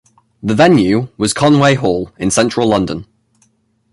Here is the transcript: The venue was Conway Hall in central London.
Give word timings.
The 0.41 0.55
venue 0.55 1.09
was 1.15 1.31
Conway 1.31 1.75
Hall 1.75 2.11
in 2.17 2.31
central 2.31 2.67
London. 2.67 3.05